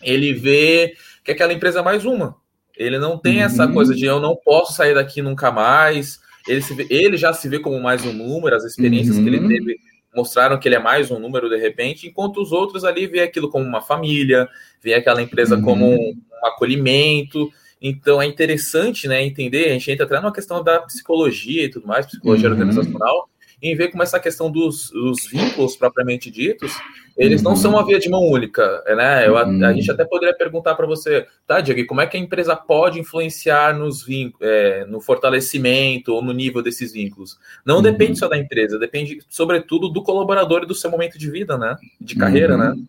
[0.00, 2.36] ele vê que aquela empresa é mais uma.
[2.74, 3.74] Ele não tem essa uhum.
[3.74, 7.58] coisa de eu não posso sair daqui nunca mais, ele, vê, ele já se vê
[7.58, 9.22] como mais um número, as experiências uhum.
[9.24, 9.48] que ele uhum.
[9.48, 9.78] teve
[10.16, 13.50] mostraram que ele é mais um número de repente, enquanto os outros ali vê aquilo
[13.50, 14.48] como uma família,
[14.82, 15.62] vê aquela empresa uhum.
[15.62, 17.50] como um, um, acolhimento.
[17.80, 21.86] Então é interessante né, entender, a gente entra até numa questão da psicologia e tudo
[21.86, 22.54] mais, psicologia uhum.
[22.54, 23.28] organizacional,
[23.70, 26.72] em ver como essa questão dos, dos vínculos propriamente ditos,
[27.16, 27.50] eles uhum.
[27.50, 29.26] não são uma via de mão única, né?
[29.26, 29.74] Eu, a, a, uhum.
[29.74, 33.76] gente até poderia perguntar para você, tá, Diego, como é que a empresa pode influenciar
[33.76, 37.38] nos vínculos, é, no fortalecimento ou no nível desses vínculos?
[37.64, 37.82] Não uhum.
[37.82, 41.76] depende só da empresa, depende, sobretudo, do colaborador e do seu momento de vida, né?
[42.00, 42.70] De carreira, né?
[42.70, 42.86] Uhum.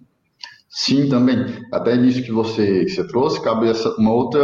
[0.69, 1.45] Sim, também.
[1.71, 4.41] Até nisso que você, que você trouxe, cabe essa, uma outra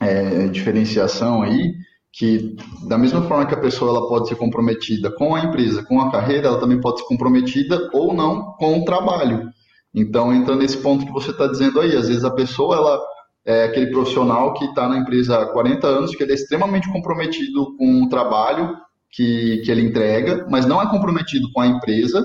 [0.00, 1.74] é, diferenciação aí,
[2.12, 2.56] que
[2.88, 6.10] da mesma forma que a pessoa ela pode ser comprometida com a empresa, com a
[6.10, 9.50] carreira, ela também pode ser comprometida ou não com o trabalho.
[9.94, 13.00] Então entra nesse ponto que você está dizendo aí, às vezes a pessoa ela
[13.44, 17.76] é aquele profissional que está na empresa há 40 anos, que ele é extremamente comprometido
[17.76, 18.76] com o trabalho
[19.10, 22.24] que, que ele entrega, mas não é comprometido com a empresa,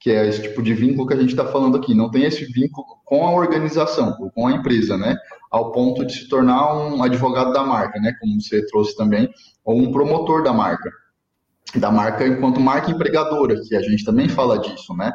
[0.00, 2.44] que é esse tipo de vínculo que a gente está falando aqui, não tem esse
[2.44, 5.16] vínculo com a organização, com a empresa, né?
[5.54, 9.30] Ao ponto de se tornar um advogado da marca, né, como você trouxe também,
[9.64, 10.90] ou um promotor da marca,
[11.76, 15.12] da marca enquanto marca empregadora, que a gente também fala disso, né?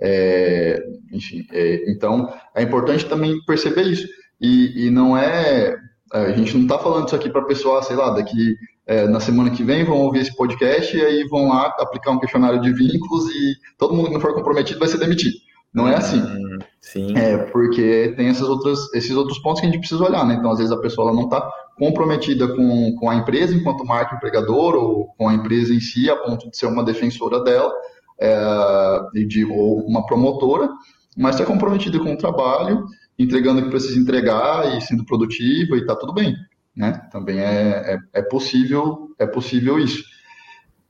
[0.00, 4.08] É, enfim, é, então é importante também perceber isso.
[4.40, 5.76] E, e não é,
[6.10, 9.50] a gente não está falando isso aqui para pessoa, sei lá, daqui é, na semana
[9.50, 13.28] que vem vão ouvir esse podcast e aí vão lá aplicar um questionário de vínculos
[13.28, 15.36] e todo mundo que não for comprometido vai ser demitido.
[15.72, 16.20] Não é assim.
[16.20, 17.16] Hum, sim.
[17.16, 20.34] É, porque tem essas outras, esses outros pontos que a gente precisa olhar, né?
[20.34, 24.14] Então, às vezes, a pessoa ela não está comprometida com, com a empresa enquanto marca
[24.14, 27.72] empregador ou com a empresa em si, a ponto de ser uma defensora dela,
[28.20, 30.68] é, de, ou uma promotora,
[31.16, 32.84] mas está comprometida com o trabalho,
[33.18, 36.36] entregando o que precisa entregar e sendo produtiva e está tudo bem.
[36.74, 36.92] Né?
[37.10, 40.02] Também é, é, é, possível, é possível isso.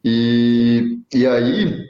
[0.04, 1.86] E, e aí,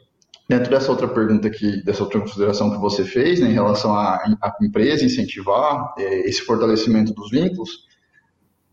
[0.48, 4.22] Dentro dessa outra pergunta aqui, dessa outra consideração que você fez, né, em relação à,
[4.60, 7.86] empresa incentivar é, esse fortalecimento dos vínculos,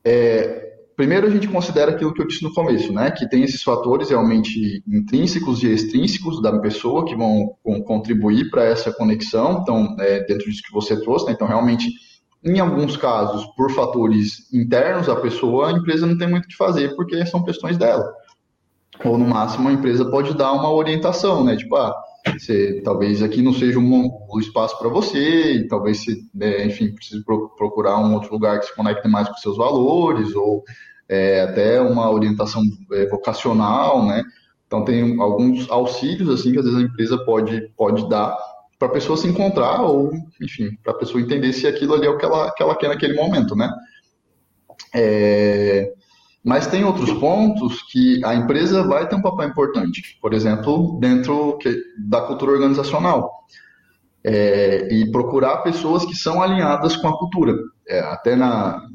[0.04, 3.62] é, primeiro a gente considera aquilo que eu disse no começo, né, que tem esses
[3.62, 9.96] fatores realmente intrínsecos e extrínsecos da pessoa que vão, vão contribuir para essa conexão, então,
[10.00, 11.92] é, dentro disso que você trouxe, né, então realmente,
[12.44, 16.56] em alguns casos, por fatores internos à pessoa, a empresa não tem muito o que
[16.56, 18.04] fazer, porque são questões dela
[19.04, 21.56] ou no máximo a empresa pode dar uma orientação, né?
[21.56, 21.96] Tipo, ah,
[22.38, 27.24] você, talvez aqui não seja um, um espaço para você, talvez você, é, enfim, precise
[27.24, 30.64] pro, procurar um outro lugar que se conecte mais com seus valores, ou
[31.08, 34.24] é, até uma orientação é, vocacional, né?
[34.68, 38.38] Então tem alguns auxílios assim que às vezes a empresa pode, pode dar
[38.78, 42.10] para a pessoa se encontrar ou, enfim, para a pessoa entender se aquilo ali é
[42.10, 43.70] o que ela, que ela quer naquele momento, né?
[44.96, 45.92] É,
[46.44, 51.58] mas tem outros pontos que a empresa vai ter um papel importante, por exemplo, dentro
[51.98, 53.32] da cultura organizacional.
[54.22, 57.56] É, e procurar pessoas que são alinhadas com a cultura.
[57.88, 58.86] É, até na,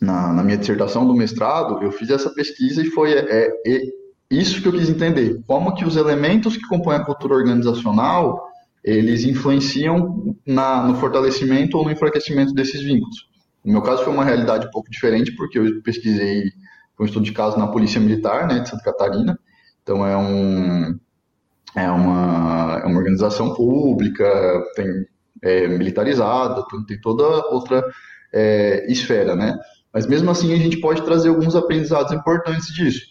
[0.00, 3.80] na, na, minha dissertação do mestrado, eu fiz essa pesquisa e foi é, é,
[4.30, 5.42] isso que eu quis entender.
[5.44, 8.44] Como que os elementos que compõem a cultura organizacional
[8.84, 13.30] eles influenciam na, no fortalecimento ou no enfraquecimento desses vínculos.
[13.64, 16.44] No meu caso foi uma realidade um pouco diferente, porque eu pesquisei
[17.00, 19.38] um estudo de caso na Polícia Militar, né, de Santa Catarina.
[19.82, 20.98] Então é um
[21.74, 24.24] é uma, é uma organização pública,
[24.76, 24.86] tem
[25.42, 27.84] é, militarizada, tem toda outra
[28.32, 29.58] é, esfera, né?
[29.92, 33.02] Mas mesmo assim a gente pode trazer alguns aprendizados importantes disso.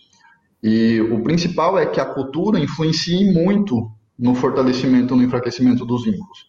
[0.61, 6.47] E o principal é que a cultura influencia muito no fortalecimento, no enfraquecimento dos vínculos.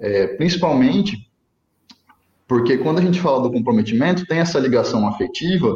[0.00, 1.27] É, principalmente
[2.48, 5.70] porque quando a gente fala do comprometimento, tem essa ligação afetiva.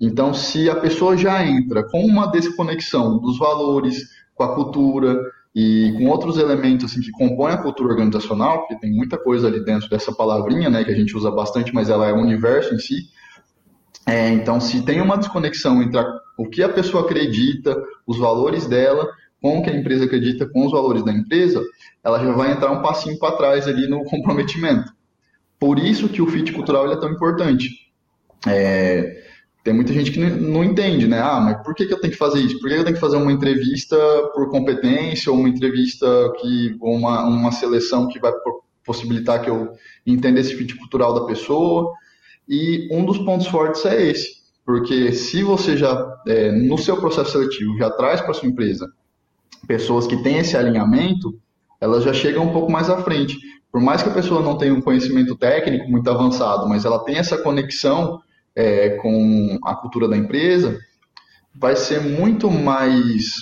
[0.00, 4.04] Então, se a pessoa já entra com uma desconexão dos valores,
[4.34, 5.20] com a cultura
[5.54, 9.64] e com outros elementos assim, que compõem a cultura organizacional, porque tem muita coisa ali
[9.64, 12.78] dentro dessa palavrinha, né, que a gente usa bastante, mas ela é o universo em
[12.78, 13.08] si.
[14.06, 16.06] É, então, se tem uma desconexão entre a,
[16.38, 19.08] o que a pessoa acredita, os valores dela,
[19.40, 21.60] com o que a empresa acredita, com os valores da empresa,
[22.04, 24.92] ela já vai entrar um passinho para trás ali no comprometimento.
[25.62, 27.70] Por isso que o fit cultural é tão importante.
[28.48, 29.22] É,
[29.62, 31.20] tem muita gente que não entende, né?
[31.20, 32.58] Ah, mas por que, que eu tenho que fazer isso?
[32.58, 33.96] Por que eu tenho que fazer uma entrevista
[34.34, 36.04] por competência ou uma entrevista
[36.40, 38.32] que ou uma, uma seleção que vai
[38.84, 39.68] possibilitar que eu
[40.04, 41.92] entenda esse fit cultural da pessoa?
[42.48, 44.30] E um dos pontos fortes é esse,
[44.66, 48.92] porque se você já é, no seu processo seletivo já traz para sua empresa
[49.68, 51.40] pessoas que têm esse alinhamento,
[51.80, 53.38] elas já chegam um pouco mais à frente.
[53.72, 57.16] Por mais que a pessoa não tenha um conhecimento técnico muito avançado, mas ela tem
[57.16, 58.20] essa conexão
[58.54, 60.78] é, com a cultura da empresa,
[61.54, 63.32] vai ser muito mais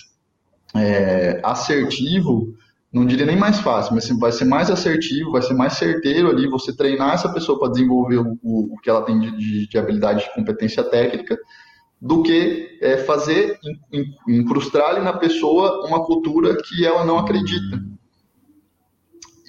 [0.74, 2.54] é, assertivo,
[2.92, 6.48] não diria nem mais fácil, mas vai ser mais assertivo, vai ser mais certeiro ali
[6.48, 10.24] você treinar essa pessoa para desenvolver o, o, que ela tem de, de, de habilidade
[10.24, 11.36] de competência técnica,
[12.00, 13.58] do que é, fazer,
[14.26, 17.82] incrustar na pessoa uma cultura que ela não acredita.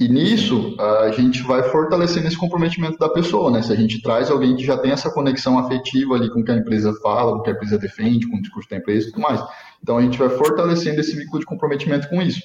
[0.02, 3.62] E nisso, a gente vai fortalecendo esse comprometimento da pessoa, né?
[3.62, 6.50] Se a gente traz alguém que já tem essa conexão afetiva ali com o que
[6.50, 9.12] a empresa fala, com o que a empresa defende, com o discurso da empresa e
[9.12, 9.40] tudo mais.
[9.80, 12.42] Então, a gente vai fortalecendo esse vínculo de comprometimento com isso.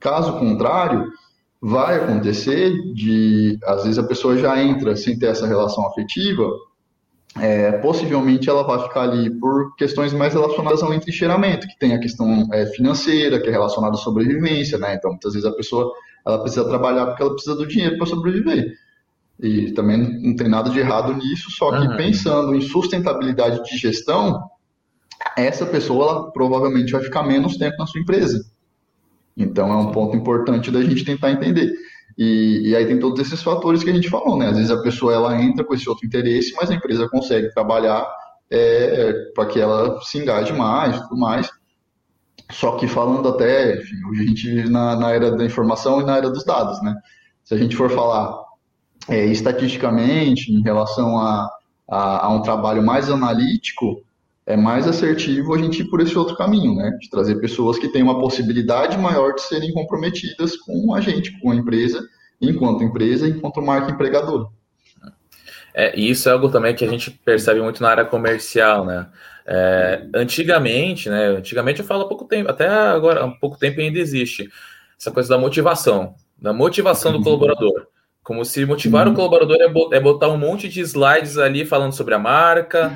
[0.00, 1.12] Caso contrário,
[1.62, 6.50] vai acontecer de, às vezes, a pessoa já entra sem ter essa relação afetiva,
[7.40, 12.00] é, possivelmente ela vai ficar ali por questões mais relacionadas ao entrincheiramento, que tem a
[12.00, 14.96] questão é, financeira, que é relacionada à sobrevivência, né?
[14.96, 15.92] Então, muitas vezes a pessoa
[16.26, 18.74] ela precisa trabalhar porque ela precisa do dinheiro para sobreviver.
[19.40, 21.96] E também não tem nada de errado nisso, só que uhum.
[21.96, 24.42] pensando em sustentabilidade de gestão,
[25.36, 28.44] essa pessoa ela provavelmente vai ficar menos tempo na sua empresa.
[29.36, 31.72] Então é um ponto importante da gente tentar entender.
[32.16, 34.46] E, e, aí tem todos esses fatores que a gente falou, né?
[34.46, 38.06] Às vezes a pessoa ela entra com esse outro interesse, mas a empresa consegue trabalhar
[38.48, 41.50] é, para que ela se engaje mais, tudo mais.
[42.50, 46.04] Só que falando até, enfim, hoje a gente vive na, na era da informação e
[46.04, 46.94] na era dos dados, né?
[47.42, 48.38] Se a gente for falar
[49.08, 51.48] é, estatisticamente em relação a,
[51.88, 54.02] a, a, um trabalho mais analítico,
[54.46, 56.90] é mais assertivo a gente ir por esse outro caminho, né?
[57.00, 61.50] De trazer pessoas que têm uma possibilidade maior de serem comprometidas com a gente, com
[61.50, 62.06] a empresa,
[62.40, 64.46] enquanto empresa, enquanto marca empregadora.
[65.74, 69.08] É, e isso é algo também que a gente percebe muito na área comercial, né?
[69.46, 71.26] É, antigamente, né?
[71.26, 74.48] Antigamente eu falo há pouco tempo, até agora há pouco tempo ainda existe
[74.98, 77.24] essa coisa da motivação, da motivação do uhum.
[77.24, 77.86] colaborador.
[78.22, 79.12] Como se motivar uhum.
[79.12, 82.90] o colaborador é, é botar um monte de slides ali falando sobre a marca,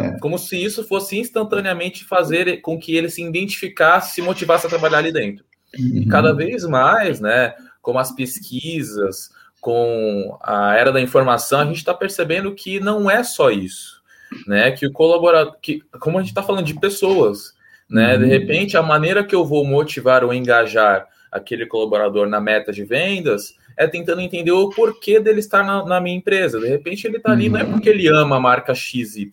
[0.00, 0.18] é.
[0.20, 4.98] como se isso fosse instantaneamente fazer com que ele se identificasse, se motivasse a trabalhar
[4.98, 5.44] ali dentro.
[5.78, 5.98] Uhum.
[5.98, 9.28] E cada vez mais, né, com as pesquisas,
[9.60, 14.02] com a era da informação, a gente está percebendo que não é só isso
[14.46, 14.70] né?
[14.72, 17.54] Que o colaborador, que, como a gente está falando de pessoas,
[17.88, 18.14] né?
[18.14, 18.20] Uhum.
[18.20, 22.84] De repente, a maneira que eu vou motivar ou engajar aquele colaborador na meta de
[22.84, 26.60] vendas é tentando entender o porquê dele estar na, na minha empresa.
[26.60, 29.28] De repente, ele está ali não é porque ele ama a marca XYZ,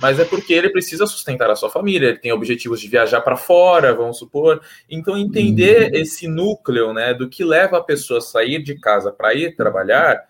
[0.00, 3.36] mas é porque ele precisa sustentar a sua família, ele tem objetivos de viajar para
[3.36, 4.60] fora, vamos supor.
[4.90, 6.00] Então, entender uhum.
[6.00, 10.24] esse núcleo, né, do que leva a pessoa a sair de casa para ir trabalhar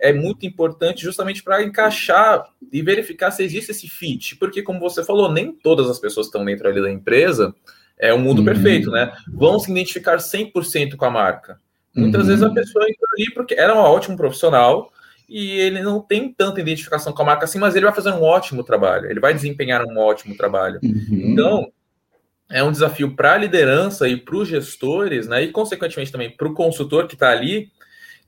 [0.00, 5.04] é muito importante justamente para encaixar e verificar se existe esse fit, porque como você
[5.04, 7.54] falou, nem todas as pessoas que estão dentro ali da empresa
[7.98, 8.46] é o um mundo uhum.
[8.46, 9.12] perfeito, né?
[9.28, 11.60] Vão se identificar 100% com a marca.
[11.94, 12.28] Muitas uhum.
[12.28, 14.90] vezes a pessoa entra ali porque era um ótimo profissional
[15.28, 18.22] e ele não tem tanta identificação com a marca assim, mas ele vai fazer um
[18.22, 20.80] ótimo trabalho, ele vai desempenhar um ótimo trabalho.
[20.82, 21.04] Uhum.
[21.10, 21.70] Então,
[22.50, 25.42] é um desafio para a liderança e para os gestores, né?
[25.42, 27.70] E consequentemente também para o consultor que está ali,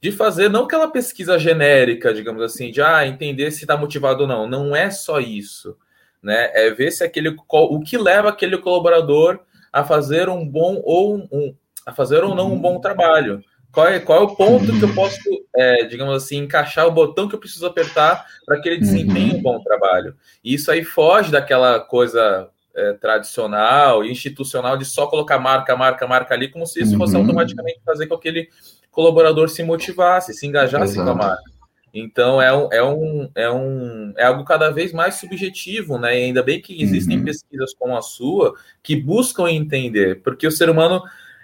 [0.03, 4.29] de fazer não aquela pesquisa genérica, digamos assim, de ah, entender se está motivado ou
[4.29, 4.49] não.
[4.49, 5.77] Não é só isso,
[6.21, 6.51] né?
[6.55, 9.39] É ver se aquele o que leva aquele colaborador
[9.73, 11.55] a fazer um bom ou um,
[11.87, 13.45] a fazer ou não um bom trabalho.
[13.71, 15.19] Qual é, qual é o ponto que eu posso,
[15.57, 19.41] é, digamos assim, encaixar o botão que eu preciso apertar para que ele desempenhe um
[19.41, 20.17] bom trabalho?
[20.43, 26.07] E isso aí foge daquela coisa é, tradicional e institucional de só colocar marca, marca,
[26.09, 27.23] marca ali, como se isso fosse uhum.
[27.23, 28.49] automaticamente fazer com que aquele
[28.93, 31.05] colaborador se motivasse, se engajasse Exato.
[31.05, 31.53] com a marca.
[31.95, 36.19] Então é um, é um, é um é algo cada vez mais subjetivo, né?
[36.19, 37.25] E ainda bem que existem uhum.
[37.25, 41.03] pesquisas como a sua que buscam entender, porque o ser humano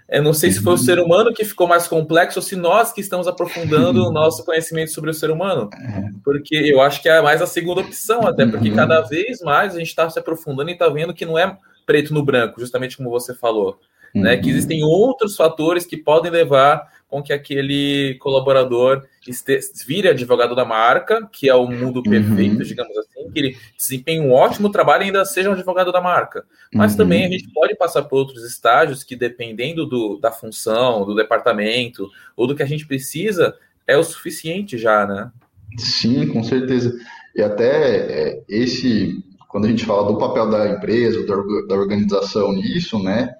[0.09, 2.93] eu não sei se foi o ser humano que ficou mais complexo ou se nós
[2.93, 5.69] que estamos aprofundando o nosso conhecimento sobre o ser humano.
[5.75, 6.09] É.
[6.25, 8.77] Porque eu acho que é mais a segunda opção, até porque uhum.
[8.77, 12.15] cada vez mais a gente está se aprofundando e está vendo que não é preto
[12.15, 13.79] no branco, justamente como você falou.
[14.15, 14.51] Né, que uhum.
[14.51, 21.27] existem outros fatores que podem levar com que aquele colaborador este, vire advogado da marca,
[21.33, 22.63] que é o mundo perfeito, uhum.
[22.63, 26.45] digamos assim, que ele desempenhe um ótimo trabalho e ainda seja um advogado da marca.
[26.73, 26.99] Mas uhum.
[26.99, 32.11] também a gente pode passar por outros estágios que, dependendo do, da função, do departamento,
[32.37, 33.55] ou do que a gente precisa,
[33.87, 35.31] é o suficiente já, né?
[35.79, 36.95] Sim, com certeza.
[37.35, 41.37] E até é, esse, quando a gente fala do papel da empresa, da,
[41.69, 43.35] da organização nisso, né?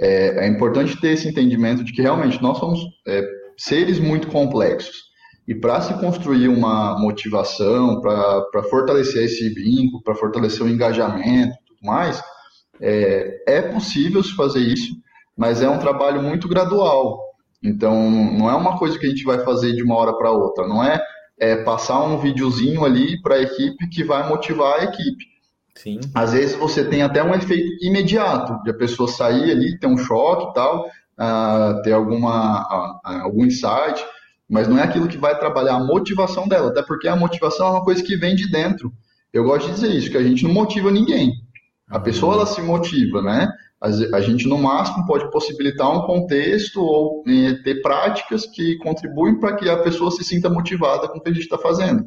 [0.00, 3.22] É, é importante ter esse entendimento de que realmente nós somos é,
[3.56, 5.10] seres muito complexos.
[5.46, 11.66] E para se construir uma motivação, para fortalecer esse vínculo, para fortalecer o engajamento e
[11.66, 12.22] tudo mais,
[12.80, 14.94] é, é possível se fazer isso,
[15.36, 17.20] mas é um trabalho muito gradual.
[17.62, 20.66] Então, não é uma coisa que a gente vai fazer de uma hora para outra,
[20.66, 21.02] não é,
[21.38, 25.29] é passar um videozinho ali para a equipe que vai motivar a equipe.
[25.74, 26.00] Sim.
[26.14, 29.96] Às vezes você tem até um efeito imediato, de a pessoa sair ali, ter um
[29.96, 34.04] choque e tal, uh, ter alguma, uh, algum insight,
[34.48, 37.70] mas não é aquilo que vai trabalhar a motivação dela, até porque a motivação é
[37.70, 38.92] uma coisa que vem de dentro.
[39.32, 41.32] Eu gosto de dizer isso, que a gente não motiva ninguém.
[41.88, 42.02] A uhum.
[42.02, 43.48] pessoa ela se motiva, né?
[44.12, 49.56] A gente no máximo pode possibilitar um contexto ou eh, ter práticas que contribuem para
[49.56, 52.06] que a pessoa se sinta motivada com o que a gente está fazendo.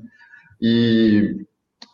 [0.62, 1.36] E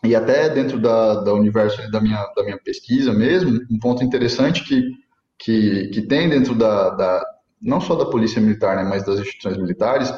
[0.03, 4.63] e até dentro da, da universo da minha, da minha pesquisa mesmo, um ponto interessante
[4.63, 4.91] que,
[5.37, 7.25] que, que tem dentro da, da,
[7.61, 10.13] não só da polícia militar, né, mas das instituições militares,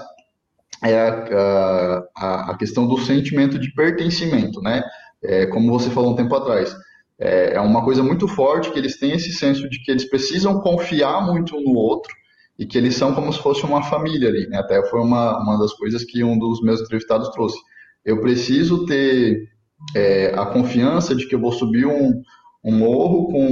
[0.83, 4.83] é a, a, a questão do sentimento de pertencimento, né?
[5.23, 6.75] É, como você falou um tempo atrás,
[7.19, 10.59] é, é uma coisa muito forte que eles têm esse senso de que eles precisam
[10.59, 12.11] confiar muito um no outro
[12.57, 14.57] e que eles são como se fosse uma família ali, né?
[14.57, 17.57] Até foi uma, uma das coisas que um dos meus entrevistados trouxe.
[18.03, 19.47] Eu preciso ter
[19.95, 22.21] é, a confiança de que eu vou subir um,
[22.63, 23.47] um morro com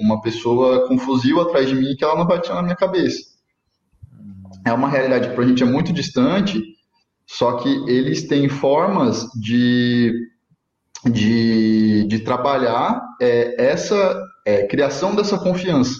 [0.00, 3.32] uma pessoa com fuzil atrás de mim que ela não vai tirar na minha cabeça.
[4.64, 6.62] É uma realidade que para a gente é muito distante,
[7.26, 10.12] só que eles têm formas de,
[11.04, 15.94] de, de trabalhar é, essa é, criação dessa confiança.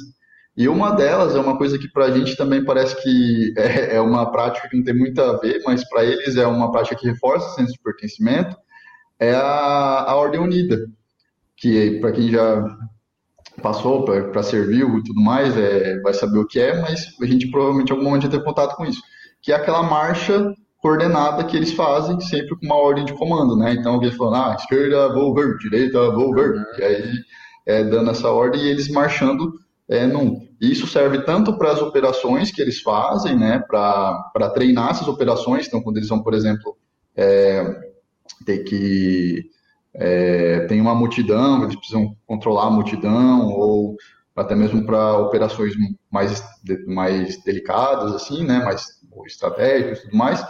[0.57, 4.01] E uma delas é uma coisa que para a gente também parece que é, é,
[4.01, 7.09] uma prática que não tem muito a ver, mas para eles é uma prática que
[7.09, 8.57] reforça o senso de pertencimento,
[9.23, 10.87] é a, a Ordem Unida,
[11.57, 12.65] que para quem já
[13.63, 17.49] passou para serviu e tudo mais, é, vai saber o que é, mas a gente
[17.51, 19.01] provavelmente em algum momento já teve contato com isso,
[19.41, 23.75] que é aquela marcha coordenada que eles fazem sempre com uma ordem de comando, né?
[23.75, 26.65] Então alguém falando, ah, esquerda, vou ver, direita, vou ver, uhum.
[26.79, 27.13] e aí
[27.65, 29.53] é, dando essa ordem e eles marchando
[29.89, 30.49] é, num.
[30.61, 33.63] Isso serve tanto para as operações que eles fazem, né?
[33.69, 36.77] Para treinar essas operações, então quando eles vão, por exemplo,
[37.17, 37.92] é,
[38.45, 39.51] ter que
[39.95, 43.97] é, tem uma multidão, eles precisam controlar a multidão ou
[44.35, 45.75] até mesmo para operações
[46.11, 46.43] mais,
[46.87, 48.87] mais delicadas, assim, né, mais
[49.27, 50.45] estratégicas tudo mais.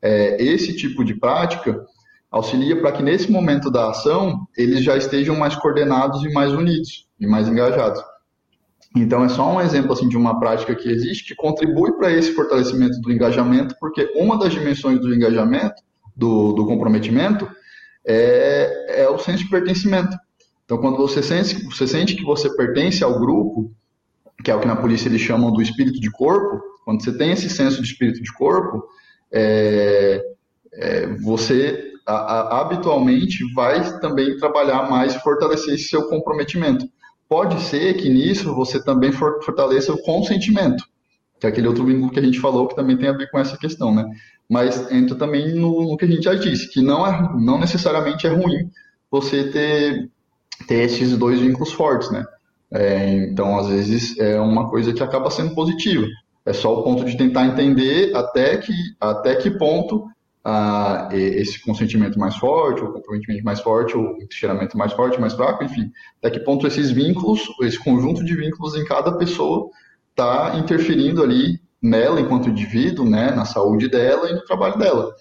[0.00, 1.84] É, esse tipo de prática
[2.30, 7.06] auxilia para que nesse momento da ação eles já estejam mais coordenados e mais unidos
[7.20, 8.02] e mais engajados.
[8.94, 12.32] Então é só um exemplo assim de uma prática que existe que contribui para esse
[12.32, 15.82] fortalecimento do engajamento, porque uma das dimensões do engajamento
[16.16, 17.48] do, do comprometimento
[18.06, 20.16] é, é o senso de pertencimento.
[20.64, 23.70] Então, quando você sente, você sente que você pertence ao grupo,
[24.42, 27.32] que é o que na polícia eles chamam do espírito de corpo, quando você tem
[27.32, 28.84] esse senso de espírito de corpo,
[29.32, 30.22] é,
[30.72, 36.86] é, você a, a, habitualmente vai também trabalhar mais e fortalecer esse seu comprometimento.
[37.28, 40.84] Pode ser que nisso você também fortaleça o consentimento,
[41.38, 43.38] que é aquele outro vínculo que a gente falou que também tem a ver com
[43.38, 44.04] essa questão, né?
[44.48, 48.26] mas entra também no, no, que a gente já disse, que não, é, não necessariamente
[48.26, 48.70] é ruim
[49.10, 50.10] você ter,
[50.66, 52.24] ter esses dois vínculos fortes, né?
[52.70, 56.06] É, então, às vezes, é uma coisa que acaba sendo positiva.
[56.44, 60.08] É só o ponto de tentar entender até que, até que ponto
[60.44, 65.64] ah, esse consentimento mais forte, o comprometimento mais forte, o encheiramento mais forte, mais fraco,
[65.64, 69.70] enfim, até que ponto esses vínculos, esse conjunto de vínculos em cada pessoa
[70.16, 75.14] está interferindo ali nela enquanto indivíduo, né, na saúde dela e no trabalho dela.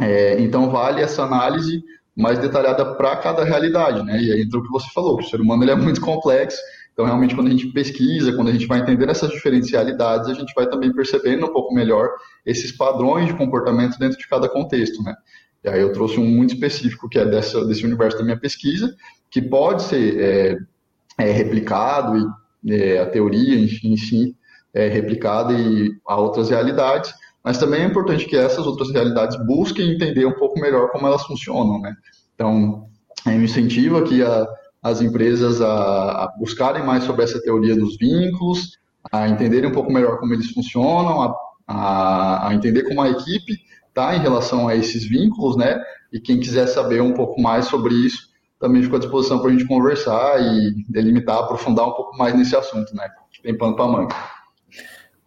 [0.00, 1.82] É, então vale essa análise
[2.16, 4.20] mais detalhada para cada realidade, né?
[4.20, 6.58] E aí entra o que você falou, o ser humano ele é muito complexo,
[6.92, 10.52] então realmente quando a gente pesquisa, quando a gente vai entender essas diferencialidades, a gente
[10.54, 12.08] vai também percebendo um pouco melhor
[12.44, 15.14] esses padrões de comportamento dentro de cada contexto, né?
[15.62, 18.94] E aí eu trouxe um muito específico que é dessa, desse universo da minha pesquisa,
[19.30, 20.58] que pode ser é,
[21.18, 22.24] é, replicado e
[22.70, 24.36] é, a teoria em, si
[24.74, 27.12] é replicada e a outras realidades,
[27.42, 31.22] mas também é importante que essas outras realidades busquem entender um pouco melhor como elas
[31.24, 31.94] funcionam, né?
[32.34, 32.86] Então,
[33.26, 34.46] eu incentivo aqui a,
[34.82, 38.78] as empresas a, a, buscarem mais sobre essa teoria dos vínculos,
[39.10, 41.34] a entenderem um pouco melhor como eles funcionam, a,
[41.66, 43.58] a, a entender como a equipe
[43.88, 45.80] está em relação a esses vínculos, né?
[46.12, 48.27] E quem quiser saber um pouco mais sobre isso,
[48.58, 52.56] também fico à disposição para a gente conversar e delimitar, aprofundar um pouco mais nesse
[52.56, 53.08] assunto, né?
[53.42, 54.14] Tem pano para manga.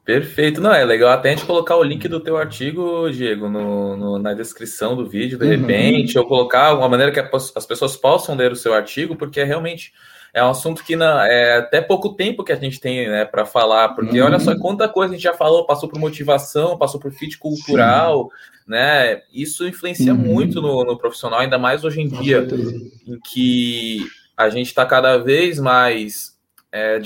[0.04, 3.96] Perfeito, não é legal até a gente colocar o link do teu artigo, Diego, no,
[3.96, 5.52] no na descrição do vídeo, de uhum.
[5.52, 7.20] repente, ou colocar uma maneira que
[7.56, 9.94] as pessoas possam ler o seu artigo, porque é realmente
[10.34, 13.46] é um assunto que não, é até pouco tempo que a gente tem né, para
[13.46, 14.26] falar, porque uhum.
[14.26, 18.24] olha só quanta coisa a gente já falou, passou por motivação, passou por fit cultural,
[18.24, 18.51] Sim.
[18.68, 19.22] Né?
[19.34, 20.20] Isso influencia uhum.
[20.20, 22.48] muito no, no, profissional, ainda mais hoje em dia,
[23.08, 24.06] em que
[24.36, 26.38] a gente está cada vez mais
[26.72, 27.00] é,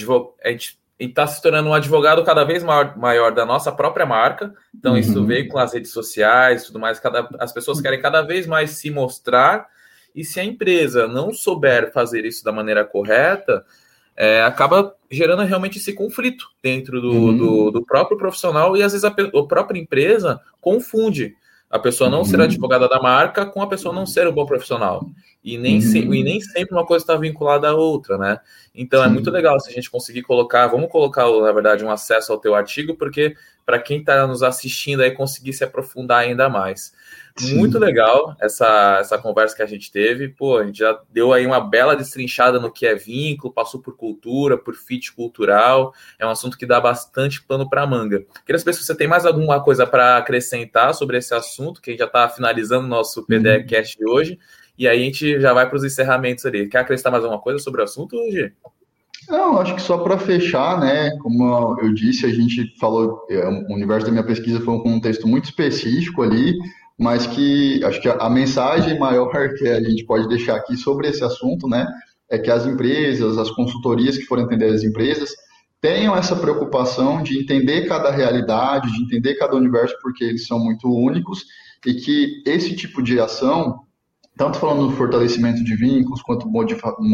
[0.44, 4.54] a gente está se tornando um advogado cada vez maior, maior da nossa própria marca.
[4.74, 5.00] Então, uhum.
[5.00, 7.00] isso veio com as redes sociais tudo mais.
[7.00, 9.68] Cada, as pessoas querem cada vez mais se mostrar
[10.16, 13.66] e se a empresa não souber fazer isso da maneira correta,
[14.16, 17.38] é, acaba gerando realmente esse conflito dentro do, uhum.
[17.38, 21.36] do, do, próprio profissional e às vezes a, a, própria empresa confunde
[21.76, 22.26] a pessoa não uhum.
[22.26, 25.06] ser advogada da marca com a pessoa não ser um bom profissional.
[25.44, 25.82] E nem, uhum.
[25.82, 28.40] se, e nem sempre uma coisa está vinculada à outra, né?
[28.74, 29.10] Então Sim.
[29.10, 32.40] é muito legal se a gente conseguir colocar, vamos colocar, na verdade, um acesso ao
[32.40, 36.94] teu artigo, porque para quem está nos assistindo aí conseguir se aprofundar ainda mais.
[37.38, 37.58] Sim.
[37.58, 40.30] Muito legal essa, essa conversa que a gente teve.
[40.30, 43.98] Pô, a gente já deu aí uma bela destrinchada no que é vínculo, passou por
[43.98, 45.94] cultura, por fit cultural.
[46.18, 48.26] É um assunto que dá bastante pano para manga.
[48.46, 51.94] Queria saber se você tem mais alguma coisa para acrescentar sobre esse assunto, que a
[51.94, 53.42] gente já está finalizando o nosso uhum.
[53.42, 54.40] de hoje.
[54.78, 56.70] E aí a gente já vai para os encerramentos ali.
[56.70, 58.54] Quer acrescentar mais alguma coisa sobre o assunto, hoje?
[59.28, 61.10] Não, acho que só para fechar, né?
[61.22, 65.28] Como eu disse, a gente falou, é, o universo da minha pesquisa foi um contexto
[65.28, 66.54] muito específico ali
[66.98, 71.08] mas que acho que a, a mensagem maior que a gente pode deixar aqui sobre
[71.08, 71.86] esse assunto, né,
[72.30, 75.30] é que as empresas, as consultorias que forem atender as empresas,
[75.82, 80.90] tenham essa preocupação de entender cada realidade, de entender cada universo, porque eles são muito
[80.90, 81.46] únicos,
[81.86, 83.82] e que esse tipo de ação,
[84.36, 86.48] tanto falando do fortalecimento de vínculos, quanto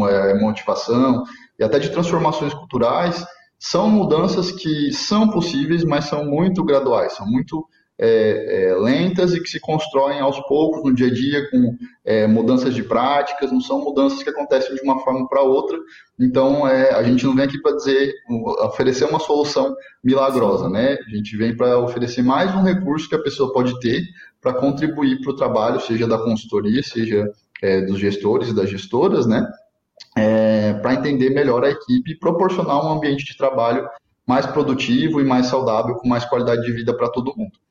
[0.08, 1.24] é, motivação,
[1.58, 3.26] e até de transformações culturais,
[3.58, 7.66] são mudanças que são possíveis, mas são muito graduais, são muito
[8.04, 12.26] é, é, lentas e que se constroem aos poucos no dia a dia com é,
[12.26, 15.78] mudanças de práticas, não são mudanças que acontecem de uma forma para outra.
[16.18, 18.12] Então, é, a gente não vem aqui para dizer,
[18.64, 20.98] oferecer uma solução milagrosa, né?
[21.06, 24.02] A gente vem para oferecer mais um recurso que a pessoa pode ter
[24.40, 27.30] para contribuir para o trabalho, seja da consultoria, seja
[27.62, 29.48] é, dos gestores e das gestoras, né?
[30.16, 33.88] É, para entender melhor a equipe e proporcionar um ambiente de trabalho
[34.26, 37.62] mais produtivo e mais saudável, com mais qualidade de vida para todo mundo.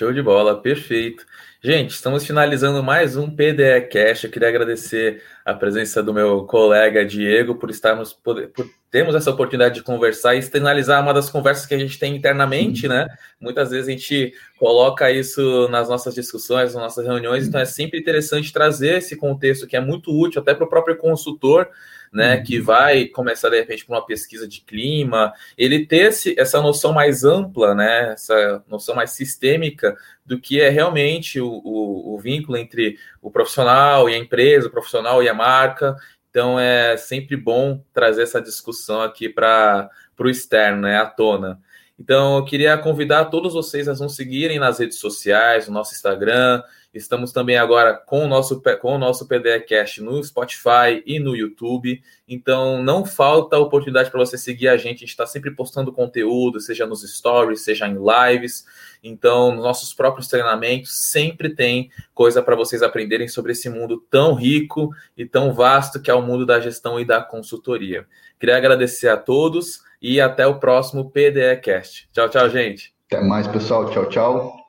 [0.00, 1.26] Show de bola, perfeito.
[1.62, 4.24] Gente, estamos finalizando mais um PDE Cash.
[4.24, 9.30] Eu queria agradecer a presença do meu colega Diego por estarmos por, por termos essa
[9.30, 13.06] oportunidade de conversar e externalizar uma das conversas que a gente tem internamente, né?
[13.38, 18.00] Muitas vezes a gente coloca isso nas nossas discussões, nas nossas reuniões, então é sempre
[18.00, 21.68] interessante trazer esse contexto que é muito útil até para o próprio consultor
[22.12, 22.42] né, uhum.
[22.42, 26.92] que vai começar de repente por uma pesquisa de clima, ele ter esse, essa noção
[26.92, 29.96] mais ampla, né, essa noção mais sistêmica
[30.26, 34.72] do que é realmente o, o, o vínculo entre o profissional e a empresa, o
[34.72, 35.96] profissional e a marca.
[36.30, 39.88] Então é sempre bom trazer essa discussão aqui para
[40.18, 41.60] o externo, né, à tona.
[42.00, 46.62] Então, eu queria convidar todos vocês a nos seguirem nas redes sociais, no nosso Instagram,
[46.92, 52.02] Estamos também agora com o nosso, com o nosso PDCast no Spotify e no YouTube.
[52.26, 54.96] Então, não falta oportunidade para você seguir a gente.
[54.96, 58.64] A gente está sempre postando conteúdo, seja nos stories, seja em lives.
[59.04, 64.34] Então, nos nossos próprios treinamentos, sempre tem coisa para vocês aprenderem sobre esse mundo tão
[64.34, 68.04] rico e tão vasto que é o mundo da gestão e da consultoria.
[68.38, 72.08] Queria agradecer a todos e até o próximo PDEcast.
[72.12, 72.92] Tchau, tchau, gente.
[73.06, 73.90] Até mais, pessoal.
[73.90, 74.59] Tchau, tchau.